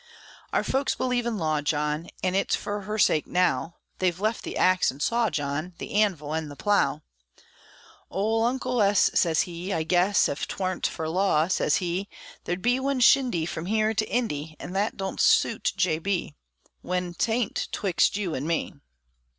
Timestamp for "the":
4.41-4.57, 5.77-5.93, 6.49-6.55